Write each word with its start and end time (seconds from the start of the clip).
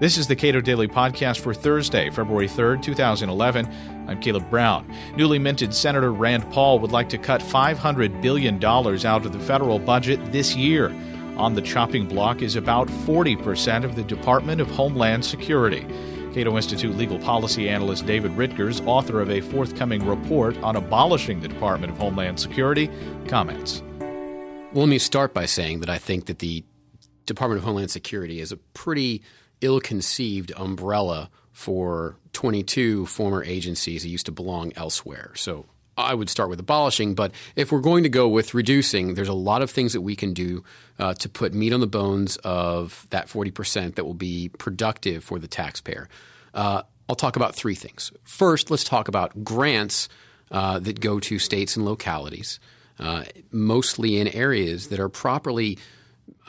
This 0.00 0.16
is 0.16 0.26
the 0.26 0.34
Cato 0.34 0.62
Daily 0.62 0.88
Podcast 0.88 1.40
for 1.40 1.52
Thursday, 1.52 2.08
February 2.08 2.48
3rd, 2.48 2.82
2011. 2.82 3.68
I'm 4.08 4.18
Caleb 4.22 4.48
Brown. 4.48 4.90
Newly 5.14 5.38
minted 5.38 5.74
Senator 5.74 6.10
Rand 6.10 6.50
Paul 6.50 6.78
would 6.78 6.90
like 6.90 7.10
to 7.10 7.18
cut 7.18 7.42
$500 7.42 8.22
billion 8.22 8.64
out 8.64 9.26
of 9.26 9.32
the 9.34 9.38
federal 9.38 9.78
budget 9.78 10.32
this 10.32 10.56
year. 10.56 10.88
On 11.36 11.52
the 11.52 11.60
chopping 11.60 12.08
block 12.08 12.40
is 12.40 12.56
about 12.56 12.88
40% 12.88 13.84
of 13.84 13.94
the 13.94 14.02
Department 14.02 14.62
of 14.62 14.70
Homeland 14.70 15.22
Security. 15.22 15.86
Cato 16.32 16.56
Institute 16.56 16.96
legal 16.96 17.18
policy 17.18 17.68
analyst 17.68 18.06
David 18.06 18.30
Rittgers, 18.38 18.80
author 18.86 19.20
of 19.20 19.30
a 19.30 19.42
forthcoming 19.42 20.06
report 20.06 20.56
on 20.62 20.76
abolishing 20.76 21.40
the 21.40 21.48
Department 21.48 21.92
of 21.92 21.98
Homeland 21.98 22.40
Security, 22.40 22.88
comments. 23.28 23.82
Well, 24.72 24.84
let 24.84 24.88
me 24.88 24.98
start 24.98 25.34
by 25.34 25.44
saying 25.44 25.80
that 25.80 25.90
I 25.90 25.98
think 25.98 26.24
that 26.24 26.38
the 26.38 26.64
Department 27.26 27.58
of 27.58 27.64
Homeland 27.64 27.90
Security 27.90 28.40
is 28.40 28.50
a 28.50 28.56
pretty 28.56 29.20
ill 29.60 29.80
conceived 29.80 30.52
umbrella 30.56 31.30
for 31.52 32.16
22 32.32 33.06
former 33.06 33.42
agencies 33.44 34.02
that 34.02 34.08
used 34.08 34.26
to 34.26 34.32
belong 34.32 34.72
elsewhere. 34.76 35.32
So 35.34 35.66
I 35.96 36.14
would 36.14 36.30
start 36.30 36.48
with 36.48 36.60
abolishing, 36.60 37.14
but 37.14 37.32
if 37.56 37.70
we're 37.70 37.80
going 37.80 38.04
to 38.04 38.08
go 38.08 38.28
with 38.28 38.54
reducing, 38.54 39.14
there's 39.14 39.28
a 39.28 39.34
lot 39.34 39.62
of 39.62 39.70
things 39.70 39.92
that 39.92 40.00
we 40.00 40.16
can 40.16 40.32
do 40.32 40.64
uh, 40.98 41.14
to 41.14 41.28
put 41.28 41.52
meat 41.52 41.72
on 41.72 41.80
the 41.80 41.86
bones 41.86 42.36
of 42.38 43.06
that 43.10 43.28
40% 43.28 43.96
that 43.96 44.04
will 44.04 44.14
be 44.14 44.48
productive 44.48 45.22
for 45.22 45.38
the 45.38 45.48
taxpayer. 45.48 46.08
Uh, 46.54 46.82
I'll 47.08 47.16
talk 47.16 47.36
about 47.36 47.54
three 47.54 47.74
things. 47.74 48.12
First, 48.22 48.70
let's 48.70 48.84
talk 48.84 49.08
about 49.08 49.44
grants 49.44 50.08
uh, 50.50 50.78
that 50.78 51.00
go 51.00 51.20
to 51.20 51.38
states 51.38 51.76
and 51.76 51.84
localities, 51.84 52.60
uh, 52.98 53.24
mostly 53.50 54.18
in 54.18 54.28
areas 54.28 54.88
that 54.88 55.00
are 55.00 55.08
properly 55.08 55.78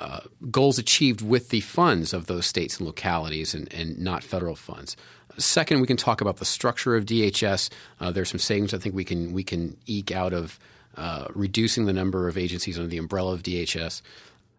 uh, 0.02 0.22
goals 0.50 0.80
achieved 0.80 1.22
with 1.22 1.50
the 1.50 1.62
funds 1.62 2.12
of 2.12 2.26
those 2.26 2.48
states 2.48 2.78
and 2.78 2.88
localities 2.88 3.54
and, 3.54 3.72
and, 3.72 4.00
not 4.00 4.24
federal 4.24 4.56
funds. 4.56 4.98
Second, 5.38 5.80
we 5.80 5.86
can 5.86 5.96
talk 5.96 6.22
about 6.22 6.38
the 6.38 6.46
structure 6.46 6.96
of 6.96 7.06
DHS. 7.06 7.70
Uh, 8.00 8.12
there's 8.12 8.30
some 8.30 8.40
savings 8.40 8.74
I 8.74 8.80
think 8.80 8.96
we 8.96 9.06
can 9.06 9.32
we 9.32 9.44
can 9.44 9.78
eke 9.86 10.12
out 10.12 10.34
of 10.34 10.60
uh, 10.98 11.28
reducing 11.36 11.86
the 11.86 11.94
number 11.94 12.28
of 12.28 12.36
agencies 12.36 12.78
under 12.78 12.90
the 12.90 12.98
umbrella 12.98 13.34
of 13.34 13.44
DHS. 13.44 14.02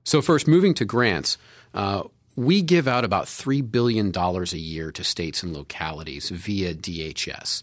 So 0.05 0.23
first, 0.23 0.47
moving 0.47 0.75
to 0.75 0.85
grants. 0.85 1.37
Uh, 1.75 2.05
we 2.37 2.63
give 2.63 2.89
out 2.89 3.05
about 3.05 3.27
$3 3.27 3.71
billion 3.71 4.11
a 4.17 4.43
year 4.57 4.91
to 4.93 5.05
states 5.05 5.43
and 5.43 5.53
localities 5.53 6.31
via 6.31 6.73
DHS, 6.73 7.63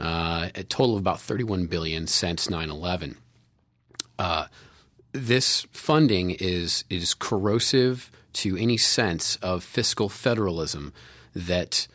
uh, 0.00 0.48
a 0.54 0.62
total 0.64 0.94
of 0.94 1.00
about 1.00 1.20
31 1.20 1.66
billion 1.66 2.06
since 2.06 2.48
9 2.48 2.70
11 2.70 3.18
this 5.16 5.66
funding 5.72 6.30
is 6.30 6.84
is 6.90 7.14
corrosive 7.14 8.10
to 8.34 8.56
any 8.56 8.76
sense 8.76 9.36
of 9.36 9.64
fiscal 9.64 10.08
federalism 10.08 10.92
that 11.34 11.88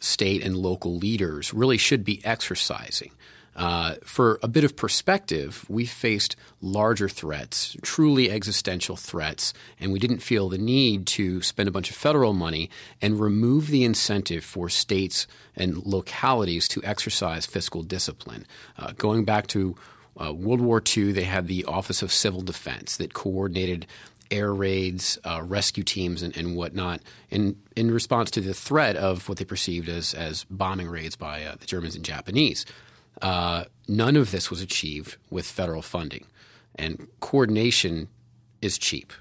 state 0.00 0.42
and 0.42 0.56
local 0.56 0.96
leaders 0.96 1.54
really 1.54 1.78
should 1.78 2.04
be 2.04 2.24
exercising. 2.24 3.12
Uh, 3.56 3.94
for 4.02 4.40
a 4.42 4.48
bit 4.48 4.64
of 4.64 4.74
perspective, 4.74 5.64
we 5.68 5.86
faced 5.86 6.34
larger 6.60 7.08
threats, 7.08 7.76
truly 7.82 8.28
existential 8.28 8.96
threats, 8.96 9.54
and 9.78 9.92
we 9.92 10.00
didn't 10.00 10.18
feel 10.18 10.48
the 10.48 10.58
need 10.58 11.06
to 11.06 11.40
spend 11.40 11.68
a 11.68 11.72
bunch 11.72 11.88
of 11.88 11.94
federal 11.96 12.32
money 12.32 12.68
and 13.00 13.20
remove 13.20 13.68
the 13.68 13.84
incentive 13.84 14.44
for 14.44 14.68
states 14.68 15.28
and 15.54 15.86
localities 15.86 16.66
to 16.66 16.82
exercise 16.82 17.46
fiscal 17.46 17.84
discipline. 17.84 18.44
Uh, 18.76 18.92
going 18.98 19.24
back 19.24 19.46
to 19.46 19.76
uh, 20.20 20.32
World 20.32 20.60
War 20.60 20.82
II, 20.96 21.12
they 21.12 21.24
had 21.24 21.46
the 21.46 21.64
Office 21.64 22.02
of 22.02 22.12
Civil 22.12 22.42
Defense 22.42 22.96
that 22.96 23.14
coordinated 23.14 23.86
air 24.30 24.52
raids, 24.52 25.18
uh, 25.24 25.42
rescue 25.44 25.84
teams, 25.84 26.22
and, 26.22 26.36
and, 26.36 26.56
whatnot 26.56 27.00
in, 27.30 27.56
in 27.76 27.90
response 27.90 28.30
to 28.32 28.40
the 28.40 28.54
threat 28.54 28.96
of 28.96 29.28
what 29.28 29.38
they 29.38 29.44
perceived 29.44 29.88
as, 29.88 30.14
as 30.14 30.44
bombing 30.44 30.88
raids 30.88 31.16
by 31.16 31.44
uh, 31.44 31.54
the 31.58 31.66
Germans 31.66 31.94
and 31.94 32.04
Japanese. 32.04 32.64
Uh, 33.22 33.64
none 33.86 34.16
of 34.16 34.30
this 34.30 34.50
was 34.50 34.60
achieved 34.60 35.16
with 35.30 35.46
federal 35.46 35.82
funding, 35.82 36.26
and 36.74 37.06
coordination 37.20 38.08
is 38.60 38.78
cheap. 38.78 39.12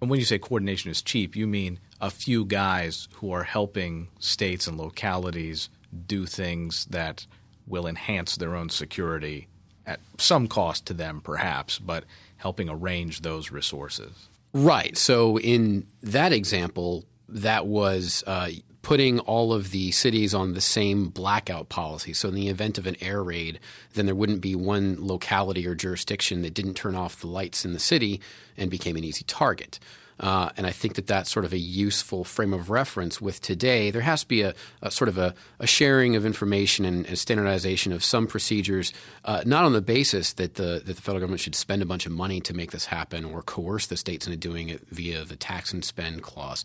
And 0.00 0.10
when 0.10 0.18
you 0.18 0.24
say 0.24 0.38
coordination 0.38 0.90
is 0.90 1.02
cheap, 1.02 1.36
you 1.36 1.46
mean 1.46 1.78
a 2.00 2.10
few 2.10 2.44
guys 2.44 3.08
who 3.16 3.30
are 3.32 3.44
helping 3.44 4.08
states 4.18 4.66
and 4.66 4.76
localities 4.76 5.68
do 6.06 6.26
things 6.26 6.86
that 6.86 7.26
will 7.66 7.86
enhance 7.86 8.36
their 8.36 8.56
own 8.56 8.68
security 8.68 9.48
at 9.86 10.00
some 10.18 10.48
cost 10.48 10.86
to 10.86 10.94
them, 10.94 11.20
perhaps, 11.20 11.78
but 11.78 12.04
helping 12.36 12.68
arrange 12.68 13.20
those 13.20 13.50
resources. 13.50 14.28
Right. 14.52 14.96
So 14.96 15.38
in 15.38 15.86
that 16.02 16.32
example, 16.32 17.04
that 17.28 17.66
was 17.66 18.22
uh, 18.26 18.50
putting 18.82 19.20
all 19.20 19.52
of 19.52 19.70
the 19.70 19.92
cities 19.92 20.34
on 20.34 20.52
the 20.52 20.60
same 20.60 21.08
blackout 21.08 21.68
policy. 21.68 22.12
So 22.12 22.28
in 22.28 22.34
the 22.34 22.48
event 22.48 22.78
of 22.78 22.86
an 22.86 22.96
air 23.00 23.22
raid, 23.22 23.60
then 23.94 24.06
there 24.06 24.14
wouldn't 24.14 24.40
be 24.40 24.54
one 24.54 24.96
locality 24.98 25.66
or 25.66 25.74
jurisdiction 25.74 26.42
that 26.42 26.54
didn't 26.54 26.74
turn 26.74 26.96
off 26.96 27.20
the 27.20 27.28
lights 27.28 27.64
in 27.64 27.72
the 27.72 27.78
city 27.78 28.20
and 28.56 28.70
became 28.70 28.96
an 28.96 29.04
easy 29.04 29.24
target. 29.24 29.78
Uh, 30.20 30.50
and 30.56 30.66
I 30.66 30.70
think 30.70 30.94
that 30.94 31.06
that's 31.06 31.30
sort 31.30 31.44
of 31.44 31.52
a 31.52 31.58
useful 31.58 32.24
frame 32.24 32.52
of 32.52 32.70
reference 32.70 33.20
with 33.20 33.40
today. 33.40 33.90
There 33.90 34.02
has 34.02 34.22
to 34.22 34.28
be 34.28 34.42
a, 34.42 34.54
a 34.80 34.90
sort 34.90 35.08
of 35.08 35.18
a, 35.18 35.34
a, 35.58 35.66
sharing 35.66 36.16
of 36.16 36.24
information 36.24 36.84
and, 36.84 37.06
and, 37.06 37.18
standardization 37.18 37.92
of 37.92 38.04
some 38.04 38.26
procedures, 38.26 38.92
uh, 39.24 39.42
not 39.46 39.64
on 39.64 39.72
the 39.72 39.80
basis 39.80 40.34
that 40.34 40.54
the, 40.54 40.82
that 40.84 40.96
the 40.96 41.02
federal 41.02 41.20
government 41.20 41.40
should 41.40 41.54
spend 41.54 41.82
a 41.82 41.86
bunch 41.86 42.06
of 42.06 42.12
money 42.12 42.40
to 42.40 42.54
make 42.54 42.70
this 42.70 42.86
happen 42.86 43.24
or 43.24 43.42
coerce 43.42 43.86
the 43.86 43.96
states 43.96 44.26
into 44.26 44.36
doing 44.36 44.68
it 44.68 44.86
via 44.90 45.24
the 45.24 45.36
tax 45.36 45.72
and 45.72 45.84
spend 45.84 46.22
clause. 46.22 46.64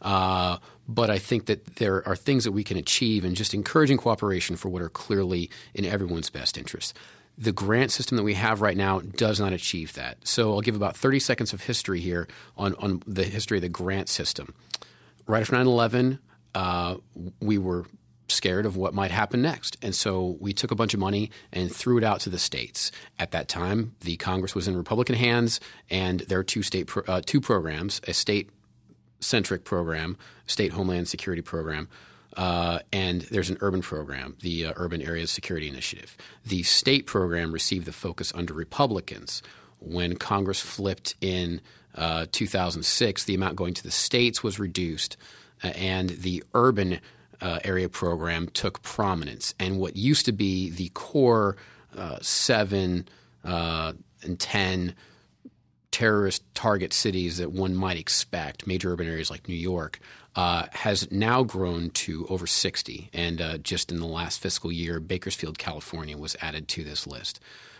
Uh, 0.00 0.58
but 0.86 1.10
I 1.10 1.18
think 1.18 1.46
that 1.46 1.76
there 1.76 2.06
are 2.06 2.16
things 2.16 2.44
that 2.44 2.52
we 2.52 2.62
can 2.62 2.76
achieve 2.76 3.24
in 3.24 3.34
just 3.34 3.54
encouraging 3.54 3.96
cooperation 3.96 4.56
for 4.56 4.68
what 4.68 4.82
are 4.82 4.90
clearly 4.90 5.50
in 5.72 5.84
everyone's 5.84 6.30
best 6.30 6.58
interest. 6.58 6.96
The 7.36 7.52
grant 7.52 7.90
system 7.90 8.16
that 8.16 8.22
we 8.22 8.34
have 8.34 8.60
right 8.60 8.76
now 8.76 9.00
does 9.00 9.40
not 9.40 9.52
achieve 9.52 9.94
that. 9.94 10.26
So 10.26 10.52
I'll 10.52 10.60
give 10.60 10.76
about 10.76 10.96
30 10.96 11.18
seconds 11.18 11.52
of 11.52 11.62
history 11.62 12.00
here 12.00 12.28
on, 12.56 12.74
on 12.76 13.02
the 13.06 13.24
history 13.24 13.58
of 13.58 13.62
the 13.62 13.68
grant 13.68 14.08
system. 14.08 14.54
Right 15.26 15.40
after 15.40 15.56
9 15.56 15.66
11, 15.66 16.18
uh, 16.54 16.96
we 17.40 17.58
were 17.58 17.86
scared 18.28 18.66
of 18.66 18.76
what 18.76 18.94
might 18.94 19.10
happen 19.10 19.42
next. 19.42 19.76
And 19.82 19.94
so 19.94 20.36
we 20.40 20.52
took 20.52 20.70
a 20.70 20.74
bunch 20.74 20.94
of 20.94 21.00
money 21.00 21.30
and 21.52 21.74
threw 21.74 21.98
it 21.98 22.04
out 22.04 22.20
to 22.20 22.30
the 22.30 22.38
states. 22.38 22.90
At 23.18 23.32
that 23.32 23.48
time, 23.48 23.94
the 24.00 24.16
Congress 24.16 24.54
was 24.54 24.68
in 24.68 24.76
Republican 24.76 25.16
hands, 25.16 25.60
and 25.90 26.20
there 26.20 26.38
are 26.38 26.44
two 26.44 26.62
state 26.62 26.86
pro- 26.86 27.04
uh, 27.06 27.20
two 27.24 27.40
programs: 27.40 28.00
a 28.06 28.14
state 28.14 28.50
centric 29.20 29.64
program, 29.64 30.16
state 30.46 30.72
homeland 30.72 31.08
security 31.08 31.42
program, 31.42 31.88
uh, 32.36 32.80
and 32.92 33.22
there's 33.22 33.50
an 33.50 33.58
urban 33.60 33.80
program, 33.82 34.36
the 34.40 34.66
uh, 34.66 34.72
Urban 34.76 35.00
Areas 35.02 35.30
Security 35.30 35.68
Initiative. 35.68 36.16
The 36.44 36.62
state 36.62 37.06
program 37.06 37.52
received 37.52 37.86
the 37.86 37.92
focus 37.92 38.32
under 38.34 38.54
Republicans. 38.54 39.42
When 39.78 40.16
Congress 40.16 40.60
flipped 40.60 41.14
in 41.20 41.60
uh, 41.94 42.26
2006, 42.32 43.24
the 43.24 43.34
amount 43.34 43.56
going 43.56 43.74
to 43.74 43.82
the 43.82 43.90
states 43.90 44.42
was 44.42 44.58
reduced, 44.58 45.16
uh, 45.62 45.68
and 45.68 46.10
the 46.10 46.42
urban 46.54 47.00
uh, 47.40 47.60
area 47.62 47.88
program 47.88 48.48
took 48.48 48.82
prominence. 48.82 49.54
And 49.60 49.78
what 49.78 49.96
used 49.96 50.24
to 50.26 50.32
be 50.32 50.70
the 50.70 50.88
core 50.90 51.56
uh, 51.96 52.18
seven 52.20 53.08
and 53.44 54.40
10 54.40 54.94
terrorist 55.94 56.42
target 56.54 56.92
cities 56.92 57.38
that 57.38 57.52
one 57.52 57.72
might 57.72 57.96
expect, 57.96 58.66
major 58.66 58.92
urban 58.92 59.06
areas 59.06 59.30
like 59.30 59.48
New 59.48 59.54
York, 59.54 60.00
uh, 60.34 60.66
has 60.72 61.08
now 61.12 61.44
grown 61.44 61.88
to 61.90 62.26
over 62.28 62.48
60. 62.48 63.10
And 63.12 63.40
uh, 63.40 63.58
just 63.58 63.92
in 63.92 64.00
the 64.00 64.06
last 64.06 64.40
fiscal 64.40 64.72
year, 64.72 64.98
Bakersfield, 64.98 65.56
California 65.56 66.18
was 66.18 66.34
added 66.40 66.66
to 66.66 66.82
this 66.82 67.06
list. 67.06 67.38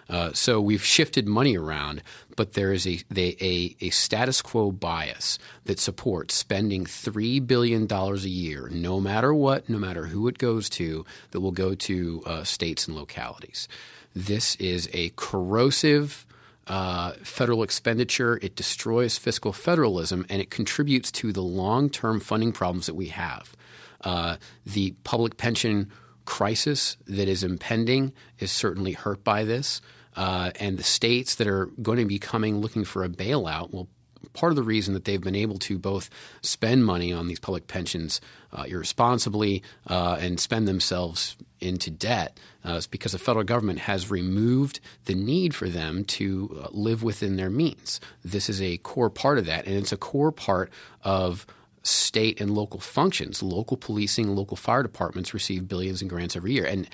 Uh, 0.09 0.33
so 0.33 0.61
we've 0.61 0.85
shifted 0.85 1.27
money 1.27 1.59
around, 1.59 2.05
but 2.37 2.53
there 2.53 2.73
is 2.73 2.87
a, 2.87 3.01
they, 3.11 3.37
a, 3.41 3.75
a 3.81 3.91
status 3.91 4.41
quo 4.43 4.71
bias 4.71 5.37
that 5.65 5.81
supports 5.81 6.35
spending 6.35 6.85
$3 6.85 7.45
billion 7.45 7.91
a 7.91 8.15
year, 8.19 8.69
no 8.71 9.01
matter 9.01 9.35
what, 9.35 9.69
no 9.69 9.79
matter 9.79 10.07
who 10.07 10.29
it 10.29 10.39
goes 10.39 10.71
to, 10.71 11.05
that 11.33 11.41
will 11.41 11.51
go 11.51 11.75
to 11.75 12.23
uh, 12.27 12.45
states 12.45 12.87
and 12.87 12.97
localities. 12.97 13.67
This 14.15 14.55
is 14.57 14.89
a 14.93 15.11
corrosive 15.17 16.27
uh, 16.67 17.13
federal 17.23 17.63
expenditure, 17.63 18.39
it 18.43 18.57
destroys 18.57 19.19
fiscal 19.19 19.53
federalism, 19.53 20.25
and 20.29 20.41
it 20.41 20.51
contributes 20.51 21.11
to 21.13 21.33
the 21.33 21.43
long 21.43 21.91
term 21.91 22.21
funding 22.21 22.53
problems 22.53 22.87
that 22.87 22.95
we 22.95 23.09
have. 23.09 23.57
Uh, 24.03 24.37
the 24.65 24.93
public 25.05 25.37
pension 25.37 25.91
crisis 26.25 26.97
that 27.07 27.29
is 27.29 27.45
impending 27.45 28.13
is 28.39 28.51
certainly 28.51 28.93
hurt 28.93 29.23
by 29.25 29.45
this. 29.45 29.81
Uh, 30.17 30.53
and 30.61 30.79
the 30.79 30.85
states 30.85 31.35
that 31.35 31.47
are 31.47 31.67
going 31.83 31.99
to 31.99 32.05
be 32.05 32.19
coming 32.19 32.59
looking 32.61 32.85
for 32.85 33.05
a 33.05 33.09
bailout 33.09 33.73
will 33.73 33.89
part 34.33 34.53
of 34.53 34.57
the 34.57 34.63
reason 34.63 34.95
that 34.95 35.05
they've 35.05 35.21
been 35.21 35.35
able 35.35 35.59
to 35.59 35.79
both 35.79 36.11
spend 36.43 36.85
money 36.85 37.13
on 37.13 37.27
these 37.27 37.41
public 37.41 37.67
pensions 37.67 38.21
uh, 38.53 38.65
irresponsibly 38.67 39.63
uh, 39.89 40.17
and 40.21 40.41
spend 40.41 40.67
themselves 40.69 41.37
into 41.61 41.91
debt 41.91 42.39
uh, 42.65 42.73
is 42.73 42.87
because 42.87 43.13
the 43.13 43.19
federal 43.19 43.45
government 43.45 43.81
has 43.81 44.11
removed 44.11 44.81
the 45.07 45.15
need 45.15 45.55
for 45.55 45.69
them 45.69 46.05
to 46.05 46.63
uh, 46.63 46.69
live 46.71 47.03
within 47.03 47.37
their 47.37 47.51
means. 47.51 48.01
This 48.25 48.49
is 48.49 48.61
a 48.61 48.79
core 48.79 49.11
part 49.11 49.39
of 49.39 49.47
that, 49.47 49.67
and 49.67 49.77
it's 49.77 49.93
a 49.93 49.97
core 49.97 50.33
part 50.33 50.71
of 51.03 51.47
state 51.83 52.41
and 52.41 52.55
local 52.55 52.81
functions, 52.81 53.43
local 53.43 53.77
policing, 53.77 54.35
local 54.35 54.57
fire 54.57 54.83
departments 54.83 55.35
receive 55.35 55.69
billions 55.69 56.01
in 56.01 56.09
grants 56.09 56.35
every 56.35 56.53
year. 56.53 56.65
And 56.65 56.89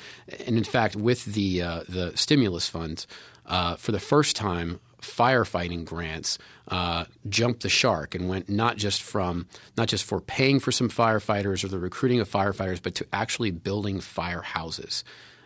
and 0.46 0.56
in 0.56 0.64
fact, 0.64 0.96
with 0.96 1.24
the 1.26 1.62
uh, 1.62 1.82
the 1.88 2.16
stimulus 2.16 2.68
funds, 2.68 3.06
uh, 3.46 3.76
for 3.76 3.92
the 3.92 4.00
first 4.00 4.36
time, 4.36 4.80
firefighting 5.00 5.84
grants 5.84 6.38
uh, 6.68 7.04
jumped 7.28 7.62
the 7.62 7.68
shark 7.68 8.14
and 8.14 8.28
went 8.28 8.48
not 8.48 8.76
just 8.76 9.02
from 9.02 9.46
not 9.76 9.88
just 9.88 10.04
for 10.04 10.20
paying 10.20 10.60
for 10.60 10.72
some 10.72 10.88
firefighters 10.88 11.64
or 11.64 11.68
the 11.68 11.78
recruiting 11.78 12.20
of 12.20 12.30
firefighters, 12.30 12.82
but 12.82 12.94
to 12.96 13.06
actually 13.12 13.50
building 13.50 13.98
firehouses. 13.98 15.02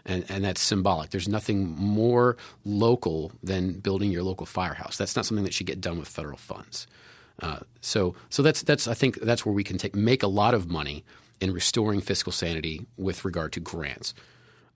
And, 0.06 0.27
and 0.29 0.45
that's 0.45 0.61
symbolic. 0.61 1.11
There's 1.11 1.29
nothing 1.29 1.67
more 1.67 2.37
local 2.67 3.33
than 3.43 3.81
building 3.81 4.11
your 4.11 4.23
local 4.23 4.45
firehouse. 4.45 4.99
That's 4.99 5.17
not 5.17 5.25
something 5.25 5.45
that 5.45 5.55
should 5.55 5.67
get 5.67 5.81
done 5.81 5.99
with 5.99 6.09
federal 6.09 6.37
funds. 6.37 6.87
Uh, 7.41 7.61
so, 7.81 8.15
so 8.29 8.43
that's 8.43 8.62
that's 8.62 8.87
I 8.87 8.95
think 8.95 9.21
that's 9.21 9.47
where 9.47 9.55
we 9.55 9.65
can 9.65 9.79
take 9.79 9.97
make 9.97 10.23
a 10.23 10.29
lot 10.29 10.53
of 10.53 10.71
money 10.71 11.05
in 11.41 11.53
restoring 11.53 12.01
fiscal 12.01 12.33
sanity 12.33 12.87
with 12.97 13.25
regard 13.25 13.53
to 13.55 13.61
grants. 13.61 14.15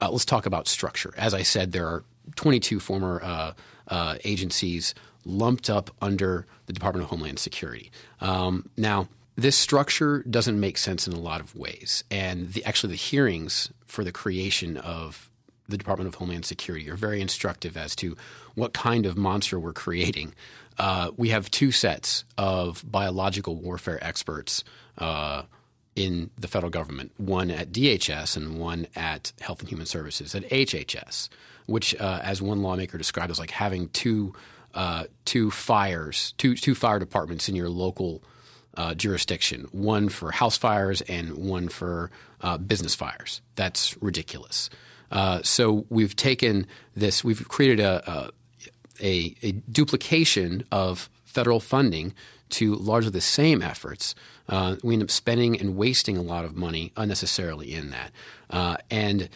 Uh, 0.01 0.11
let's 0.11 0.25
talk 0.25 0.47
about 0.47 0.67
structure. 0.67 1.13
As 1.17 1.35
I 1.35 1.43
said, 1.43 1.73
there 1.73 1.87
are 1.87 2.05
22 2.37 2.81
former 2.81 3.21
uh, 3.23 3.53
uh, 3.89 4.17
agencies 4.25 4.95
lumped 5.25 5.69
up 5.69 5.91
under 6.01 6.47
the 6.67 6.73
Department 6.73 7.05
of 7.05 7.11
Homeland 7.11 7.39
Security. 7.39 7.91
Um, 8.21 8.71
now, 8.77 9.09
this 9.37 9.57
structure 9.57 10.25
doesn't 10.29 10.59
make 10.59 10.79
sense 10.79 11.07
in 11.07 11.13
a 11.13 11.21
lot 11.21 11.41
of 11.41 11.55
ways, 11.55 12.05
and 12.11 12.53
the, 12.53 12.65
actually, 12.65 12.91
the 12.91 12.97
hearings 12.97 13.71
for 13.87 14.05
the 14.05 14.13
creation 14.13 14.77
of 14.77 15.31
the 15.69 15.77
Department 15.77 16.09
of 16.09 16.15
Homeland 16.17 16.45
Security 16.45 16.91
are 16.91 16.97
very 16.97 17.21
instructive 17.21 17.77
as 17.77 17.95
to 17.97 18.17
what 18.55 18.73
kind 18.73 19.07
of 19.07 19.17
monster 19.17 19.61
we're 19.61 19.73
creating. 19.73 20.35
Uh, 20.79 21.11
we 21.17 21.29
have 21.29 21.51
two 21.51 21.71
sets 21.73 22.25
of 22.37 22.83
biological 22.91 23.57
warfare 23.57 24.03
experts 24.03 24.65
uh, 24.97 25.43
in 25.99 26.31
the 26.39 26.49
federal 26.49 26.71
government 26.71 27.13
one 27.17 27.51
at 27.51 27.73
DHS 27.73 28.37
and 28.37 28.59
one 28.59 28.87
at 28.95 29.33
Health 29.41 29.61
and 29.61 29.69
Human 29.69 29.87
Services 29.87 30.35
at 30.35 30.49
HHS 30.49 31.29
which, 31.69 31.95
uh, 32.01 32.21
as 32.23 32.41
one 32.41 32.63
lawmaker 32.63 32.97
described, 32.97 33.31
as 33.31 33.39
like 33.39 33.51
having 33.51 33.91
two 33.91 34.35
uh, 34.75 35.05
two 35.27 35.51
fires, 35.51 36.35
two 36.39 36.55
two 36.55 36.75
fire 36.75 36.99
departments 36.99 37.49
in 37.49 37.55
your 37.55 37.69
local 37.69 38.23
uh, 38.77 38.95
jurisdiction, 38.95 39.67
one 39.71 40.09
for 40.09 40.31
house 40.31 40.57
fires 40.57 41.03
and 41.03 41.35
one 41.37 41.69
for 41.69 42.11
uh, 42.41 42.57
business 42.57 42.95
fires. 42.95 43.43
That's 43.55 44.01
ridiculous. 44.03 44.71
Uh, 45.11 45.41
so 45.43 45.85
we've 45.91 46.17
taken 46.17 46.67
this, 46.95 47.23
we've 47.23 47.47
created 47.49 47.81
a, 47.81 48.31
a, 49.01 49.35
a 49.43 49.53
duplication 49.53 50.65
of 50.73 51.11
federal 51.25 51.61
funding 51.61 52.15
to 52.51 52.75
largely 52.75 53.11
the 53.11 53.21
same 53.21 53.63
efforts. 53.63 54.15
Uh, 54.49 54.77
we 54.83 54.95
end 54.95 55.03
up 55.03 55.11
spending 55.11 55.59
and 55.59 55.77
wasting 55.77 56.17
a 56.17 56.23
lot 56.23 56.45
of 56.45 56.57
money 56.57 56.93
unnecessarily 56.97 57.75
in 57.75 57.91
that. 57.91 58.11
Uh, 58.51 58.77
and 58.91 59.29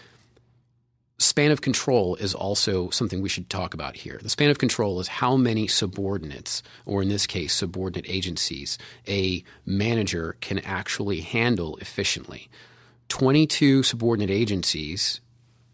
span 1.18 1.50
of 1.50 1.60
control 1.60 2.16
is 2.16 2.34
also 2.34 2.90
something 2.90 3.22
we 3.22 3.28
should 3.28 3.48
talk 3.48 3.74
about 3.74 3.96
here. 3.96 4.18
The 4.22 4.28
span 4.28 4.50
of 4.50 4.58
control 4.58 5.00
is 5.00 5.08
how 5.08 5.36
many 5.36 5.66
subordinates, 5.66 6.62
or 6.84 7.02
in 7.02 7.08
this 7.08 7.26
case, 7.26 7.52
subordinate 7.52 8.08
agencies, 8.08 8.78
a 9.06 9.44
manager 9.64 10.36
can 10.40 10.58
actually 10.60 11.20
handle 11.20 11.76
efficiently. 11.76 12.48
22 13.08 13.82
subordinate 13.82 14.30
agencies 14.30 15.20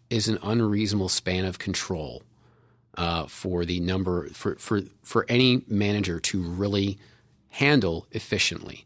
is 0.09 0.27
an 0.27 0.37
unreasonable 0.43 1.09
span 1.09 1.45
of 1.45 1.59
control 1.59 2.23
uh, 2.95 3.27
for 3.27 3.65
the 3.65 3.79
number 3.79 4.27
for, 4.29 4.55
for 4.55 4.81
for 5.03 5.25
any 5.29 5.63
manager 5.67 6.19
to 6.19 6.41
really 6.41 6.97
handle 7.49 8.07
efficiently. 8.11 8.85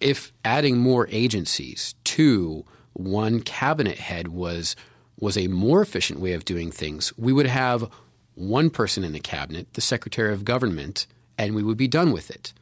If 0.00 0.32
adding 0.44 0.78
more 0.78 1.08
agencies 1.10 1.94
to 2.04 2.64
one 2.92 3.40
cabinet 3.40 3.98
head 3.98 4.28
was 4.28 4.74
was 5.20 5.36
a 5.36 5.48
more 5.48 5.82
efficient 5.82 6.20
way 6.20 6.32
of 6.32 6.44
doing 6.44 6.70
things, 6.70 7.12
we 7.18 7.32
would 7.32 7.46
have 7.46 7.90
one 8.34 8.70
person 8.70 9.02
in 9.02 9.12
the 9.12 9.18
cabinet, 9.18 9.72
the 9.72 9.80
Secretary 9.80 10.32
of 10.32 10.44
Government, 10.44 11.08
and 11.36 11.56
we 11.56 11.62
would 11.62 11.76
be 11.76 11.88
done 11.88 12.12
with 12.12 12.30
it. 12.30 12.52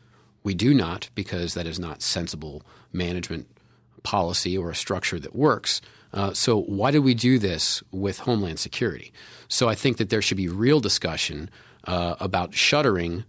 We 0.42 0.54
do 0.54 0.72
not 0.72 1.10
because 1.14 1.54
that 1.54 1.66
is 1.66 1.78
not 1.78 2.00
sensible 2.00 2.62
management 2.92 3.46
policy 4.02 4.56
or 4.56 4.70
a 4.70 4.74
structure 4.74 5.18
that 5.18 5.34
works. 5.34 5.80
Uh, 6.12 6.32
so, 6.32 6.62
why 6.62 6.90
do 6.90 7.02
we 7.02 7.14
do 7.14 7.38
this 7.38 7.82
with 7.90 8.20
Homeland 8.20 8.58
Security? 8.58 9.12
So, 9.48 9.68
I 9.68 9.74
think 9.74 9.98
that 9.98 10.08
there 10.08 10.22
should 10.22 10.36
be 10.36 10.48
real 10.48 10.80
discussion 10.80 11.50
uh, 11.84 12.14
about 12.20 12.54
shuttering 12.54 13.24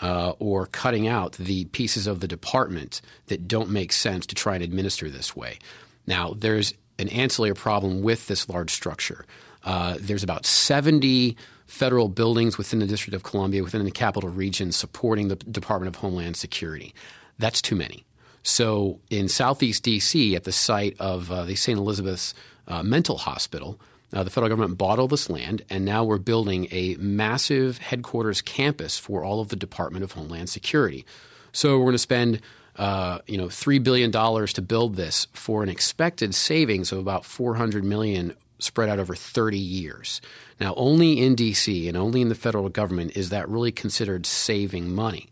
uh, 0.00 0.32
or 0.38 0.66
cutting 0.66 1.08
out 1.08 1.32
the 1.32 1.64
pieces 1.66 2.06
of 2.06 2.20
the 2.20 2.28
department 2.28 3.00
that 3.26 3.48
don't 3.48 3.70
make 3.70 3.92
sense 3.92 4.26
to 4.26 4.34
try 4.34 4.54
and 4.54 4.64
administer 4.64 5.10
this 5.10 5.34
way. 5.34 5.58
Now, 6.06 6.34
there's 6.36 6.74
an 6.98 7.08
ancillary 7.08 7.54
problem 7.54 8.02
with 8.02 8.26
this 8.26 8.48
large 8.48 8.70
structure. 8.70 9.24
Uh, 9.64 9.96
there's 10.00 10.22
about 10.22 10.46
70 10.46 11.36
federal 11.66 12.08
buildings 12.08 12.56
within 12.56 12.78
the 12.78 12.86
District 12.86 13.14
of 13.14 13.22
Columbia, 13.22 13.62
within 13.62 13.84
the 13.84 13.90
capital 13.90 14.30
region, 14.30 14.72
supporting 14.72 15.28
the 15.28 15.36
Department 15.36 15.94
of 15.94 16.00
Homeland 16.00 16.36
Security. 16.36 16.94
That's 17.38 17.60
too 17.60 17.76
many. 17.76 18.04
So 18.42 19.00
in 19.10 19.28
Southeast 19.28 19.82
D.C., 19.82 20.34
at 20.34 20.44
the 20.44 20.52
site 20.52 20.96
of 20.98 21.30
uh, 21.30 21.44
the 21.44 21.54
St. 21.54 21.78
Elizabeth's 21.78 22.34
uh, 22.66 22.82
Mental 22.82 23.18
Hospital, 23.18 23.78
uh, 24.12 24.22
the 24.22 24.30
federal 24.30 24.48
government 24.48 24.78
bought 24.78 24.98
all 24.98 25.08
this 25.08 25.28
land, 25.28 25.62
and 25.68 25.84
now 25.84 26.04
we're 26.04 26.18
building 26.18 26.68
a 26.70 26.96
massive 26.96 27.78
headquarters 27.78 28.40
campus 28.40 28.98
for 28.98 29.24
all 29.24 29.40
of 29.40 29.48
the 29.48 29.56
Department 29.56 30.04
of 30.04 30.12
Homeland 30.12 30.48
Security. 30.48 31.04
So 31.52 31.78
we're 31.78 31.84
going 31.84 31.92
to 31.92 31.98
spend 31.98 32.40
uh, 32.76 33.18
you 33.26 33.36
know, 33.36 33.48
three 33.48 33.78
billion 33.78 34.10
dollars 34.10 34.52
to 34.54 34.62
build 34.62 34.96
this 34.96 35.26
for 35.32 35.62
an 35.62 35.68
expected 35.68 36.34
savings 36.34 36.92
of 36.92 36.98
about 36.98 37.24
four 37.24 37.56
hundred 37.56 37.84
million 37.84 38.34
spread 38.58 38.88
out 38.88 38.98
over 38.98 39.14
30 39.14 39.56
years. 39.56 40.20
Now, 40.60 40.74
only 40.76 41.20
in 41.20 41.36
DC 41.36 41.86
and 41.86 41.96
only 41.96 42.20
in 42.20 42.28
the 42.28 42.34
federal 42.34 42.68
government 42.68 43.16
is 43.16 43.30
that 43.30 43.48
really 43.48 43.70
considered 43.70 44.26
saving 44.26 44.92
money. 44.92 45.28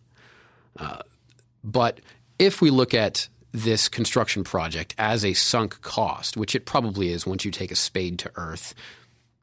Uh, 0.78 1.00
but 1.64 2.00
if 2.38 2.60
we 2.60 2.70
look 2.70 2.94
at 2.94 3.28
this 3.52 3.88
construction 3.88 4.44
project 4.44 4.94
as 4.98 5.24
a 5.24 5.34
sunk 5.34 5.80
cost, 5.80 6.36
which 6.36 6.54
it 6.54 6.66
probably 6.66 7.10
is 7.10 7.26
once 7.26 7.44
you 7.44 7.50
take 7.50 7.70
a 7.70 7.76
spade 7.76 8.18
to 8.20 8.30
earth, 8.36 8.74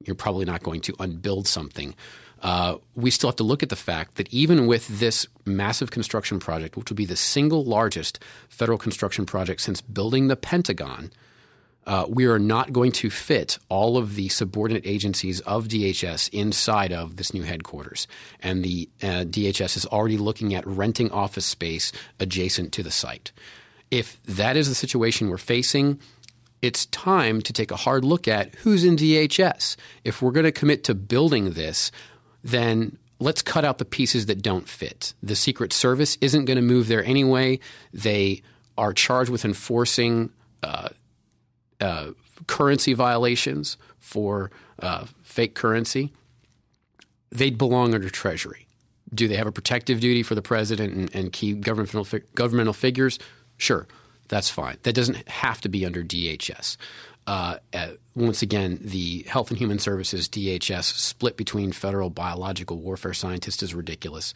you're 0.04 0.16
probably 0.16 0.46
not 0.46 0.64
going 0.64 0.82
to 0.82 0.96
unbuild 1.00 1.48
something 1.48 1.96
uh, 2.44 2.78
we 2.94 3.10
still 3.10 3.30
have 3.30 3.38
to 3.38 3.44
look 3.44 3.64
at 3.64 3.70
the 3.70 3.76
fact 3.76 4.16
that 4.16 4.32
even 4.32 4.68
with 4.68 5.00
this 5.00 5.26
massive 5.46 5.92
construction 5.92 6.40
project, 6.40 6.76
which 6.76 6.90
will 6.90 6.96
be 6.96 7.06
the 7.06 7.16
single 7.16 7.64
largest 7.64 8.20
federal 8.50 8.78
construction 8.78 9.26
project 9.26 9.62
since 9.62 9.80
building 9.80 10.28
the 10.28 10.36
Pentagon, 10.36 11.10
uh, 11.86 12.06
we 12.08 12.26
are 12.26 12.40
not 12.40 12.74
going 12.74 12.92
to 12.92 13.10
fit 13.10 13.58
all 13.70 13.98
of 13.98 14.16
the 14.16 14.28
subordinate 14.30 14.86
agencies 14.86 15.40
of 15.42 15.68
DHS 15.68 16.30
inside 16.34 16.92
of 16.92 17.16
this 17.16 17.34
new 17.34 17.44
headquarters. 17.44 18.08
And 18.42 18.64
the 18.64 18.90
uh, 19.02 19.24
DHS 19.26 19.78
is 19.78 19.86
already 19.86 20.18
looking 20.18 20.54
at 20.54 20.68
renting 20.68 21.12
office 21.12 21.46
space 21.46 21.94
adjacent 22.20 22.74
to 22.74 22.84
the 22.84 22.92
site. 22.92 23.32
If 23.94 24.20
that 24.24 24.58
is 24.58 24.68
the 24.68 24.74
situation 24.74 25.30
we're 25.30 25.38
facing, 25.38 26.00
it's 26.64 26.88
time 26.88 27.44
to 27.44 27.54
take 27.54 27.70
a 27.70 27.76
hard 27.76 28.04
look 28.04 28.28
at 28.28 28.56
who's 28.56 28.84
in 28.84 28.96
DHS. 28.96 29.76
If 30.04 30.20
we're 30.20 30.32
going 30.32 30.46
to 30.46 30.52
commit 30.52 30.84
to 30.86 30.96
building 30.96 31.52
this, 31.52 31.92
then 32.44 32.98
let's 33.20 33.44
cut 33.44 33.64
out 33.64 33.78
the 33.78 33.86
pieces 33.86 34.26
that 34.26 34.42
don't 34.42 34.68
fit. 34.68 35.14
The 35.22 35.36
Secret 35.36 35.72
Service 35.72 36.18
isn't 36.22 36.46
going 36.46 36.56
to 36.56 36.64
move 36.64 36.88
there 36.88 37.06
anyway. 37.06 37.60
They 37.94 38.42
are 38.80 38.94
charged 38.94 39.30
with 39.30 39.46
enforcing 39.46 40.32
uh, 40.64 40.90
uh, 41.80 42.14
currency 42.48 42.94
violations 42.94 43.78
for 44.00 44.50
uh, 44.80 45.06
fake 45.22 45.54
currency. 45.54 46.12
They'd 47.30 47.60
belong 47.60 47.94
under 47.94 48.10
Treasury. 48.10 48.66
Do 49.14 49.28
they 49.28 49.36
have 49.36 49.46
a 49.46 49.52
protective 49.52 50.00
duty 50.00 50.24
for 50.24 50.34
the 50.34 50.42
president 50.42 50.96
and, 50.96 51.16
and 51.16 51.32
key 51.32 51.54
governmental, 51.54 52.08
governmental 52.34 52.74
figures? 52.74 53.20
Sure, 53.58 53.88
that's 54.28 54.50
fine. 54.50 54.78
That 54.84 54.94
doesn't 54.94 55.28
have 55.28 55.62
to 55.62 55.70
be 55.70 55.86
under 55.86 56.04
DHS. 56.04 56.78
Uh, 57.26 57.58
once 58.16 58.42
again, 58.42 58.80
the 58.82 59.24
Health 59.28 59.50
and 59.50 59.58
Human 59.58 59.80
Services 59.80 60.28
DHS 60.28 60.84
split 60.84 61.38
between 61.38 61.72
federal 61.72 62.10
biological 62.10 62.78
warfare 62.78 63.14
scientists 63.14 63.64
is 63.64 63.74
ridiculous. 63.74 64.34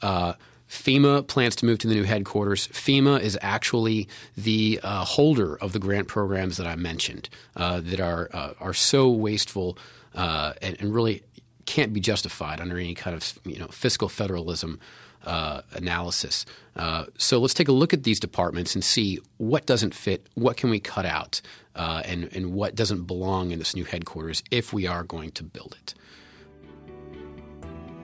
Uh, 0.00 0.34
FEMA 0.72 1.26
plans 1.26 1.54
to 1.56 1.66
move 1.66 1.78
to 1.80 1.86
the 1.86 1.94
new 1.94 2.04
headquarters. 2.04 2.68
FEMA 2.68 3.20
is 3.20 3.38
actually 3.42 4.08
the 4.38 4.80
uh, 4.82 5.04
holder 5.04 5.56
of 5.56 5.74
the 5.74 5.78
grant 5.78 6.08
programs 6.08 6.56
that 6.56 6.66
I 6.66 6.76
mentioned 6.76 7.28
uh, 7.56 7.80
that 7.80 8.00
are 8.00 8.30
uh, 8.32 8.54
are 8.58 8.72
so 8.72 9.10
wasteful 9.10 9.76
uh, 10.14 10.54
and, 10.62 10.80
and, 10.80 10.94
really 10.94 11.22
can't 11.66 11.92
be 11.92 12.00
justified 12.00 12.60
under 12.60 12.78
any 12.78 12.94
kind 12.94 13.14
of 13.14 13.38
you 13.44 13.58
know 13.58 13.66
fiscal 13.68 14.08
federalism 14.08 14.80
uh, 15.24 15.62
analysis. 15.72 16.44
Uh, 16.76 17.04
so 17.18 17.38
let's 17.38 17.54
take 17.54 17.68
a 17.68 17.72
look 17.72 17.92
at 17.92 18.04
these 18.04 18.18
departments 18.18 18.74
and 18.74 18.82
see 18.82 19.18
what 19.38 19.66
doesn't 19.66 19.94
fit, 19.94 20.26
what 20.34 20.56
can 20.56 20.70
we 20.70 20.80
cut 20.80 21.06
out, 21.06 21.40
uh, 21.76 22.02
and, 22.04 22.28
and 22.32 22.52
what 22.52 22.74
doesn't 22.74 23.04
belong 23.04 23.50
in 23.50 23.58
this 23.58 23.74
new 23.74 23.84
headquarters 23.84 24.42
if 24.50 24.72
we 24.72 24.86
are 24.86 25.04
going 25.04 25.30
to 25.32 25.44
build 25.44 25.76
it. 25.80 25.94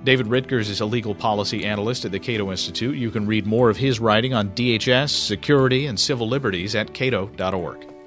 David 0.04 0.28
Rittgers 0.28 0.70
is 0.70 0.80
a 0.80 0.86
legal 0.86 1.14
policy 1.14 1.64
analyst 1.64 2.04
at 2.04 2.12
the 2.12 2.20
Cato 2.20 2.50
Institute. 2.50 2.96
You 2.96 3.10
can 3.10 3.26
read 3.26 3.46
more 3.46 3.68
of 3.68 3.76
his 3.76 3.98
writing 3.98 4.32
on 4.32 4.50
DHS, 4.50 5.10
security, 5.10 5.86
and 5.86 5.98
civil 5.98 6.28
liberties 6.28 6.74
at 6.74 6.94
cato.org. 6.94 7.97